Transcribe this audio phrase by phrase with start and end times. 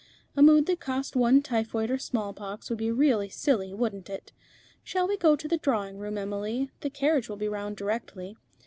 [0.35, 4.31] A mood that cost one typhoid or smallpox would be really silly, wouldn't it?
[4.83, 6.71] Shall we go into the drawing room, Emily?
[6.79, 8.35] the carriage will be round directly.